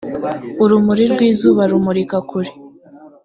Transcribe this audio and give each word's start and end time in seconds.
urumuri 0.63 1.03
rwizuba 1.13 1.61
rumurika 1.71 2.17
kure. 2.29 2.51